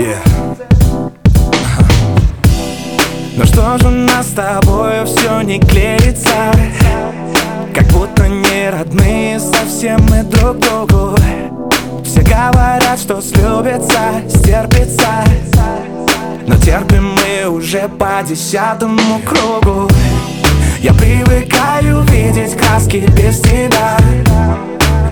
[0.00, 0.16] Yeah.
[3.36, 6.50] Но что же у нас с тобой все не клеится?
[7.74, 11.14] Как будто не родные совсем мы друг другу.
[12.02, 15.22] Все говорят, что слюбится, стерпится
[16.46, 19.86] Но терпим мы уже по десятому кругу.
[20.78, 23.98] Я привыкаю видеть краски без тебя.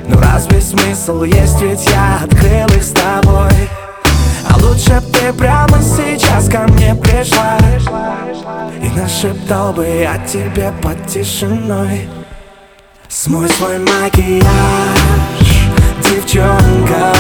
[0.09, 3.53] Ну разве смысл есть, ведь я открыл их с тобой
[9.19, 12.09] И нашептал бы я тебе под тишиной.
[13.09, 14.45] Смой свой макияж,
[16.03, 17.13] девчонка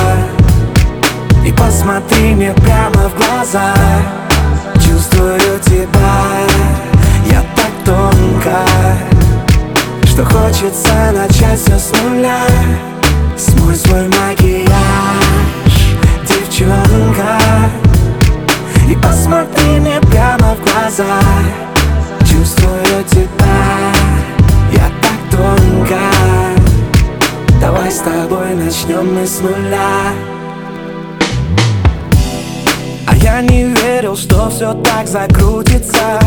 [1.44, 3.74] И посмотри мне прямо в глаза.
[4.74, 6.46] Чувствую тебя,
[7.30, 8.64] я так тонко
[10.04, 12.46] Что хочется начать все с нуля.
[13.36, 14.68] Смой свой макияж
[16.28, 17.40] девчонка
[18.88, 21.67] И посмотри мне прямо в глаза
[28.28, 30.12] тобой начнем мы с нуля.
[33.06, 36.20] А я не верил, что все так закрутится.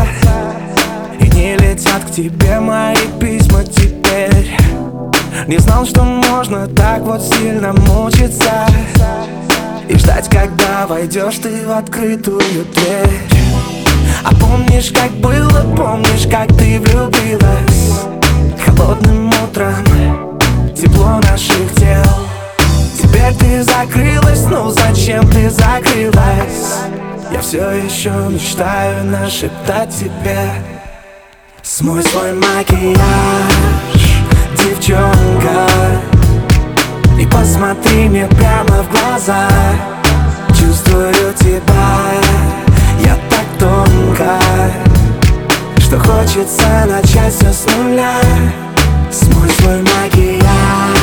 [1.20, 4.56] И не летят к тебе мои письма теперь.
[5.46, 8.66] Не знал, что можно так вот сильно мучиться.
[9.88, 13.20] И ждать, когда войдешь ты в открытую дверь.
[14.24, 18.06] А помнишь, как было, помнишь, как ты влюбилась?
[18.64, 19.91] Холодным утром
[26.12, 26.78] закрылась?
[27.30, 30.50] Я все еще мечтаю нашептать тебе
[31.62, 32.98] Смой свой макияж,
[34.56, 35.66] девчонка
[37.18, 39.48] и посмотри мне прямо в глаза
[40.48, 42.10] Чувствую тебя,
[43.04, 44.40] я так тонко
[45.78, 48.18] Что хочется начать все с нуля
[49.10, 51.01] Смой свой макияж,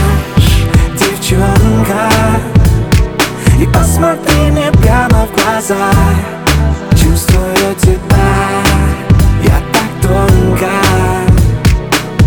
[5.69, 5.91] глаза
[6.91, 8.29] Чувствую тебя,
[9.43, 10.69] я так тонко.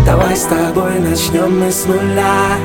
[0.05, 2.57] Давай с тобой начнем мы с нуля